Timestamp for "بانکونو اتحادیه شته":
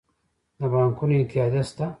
0.73-1.85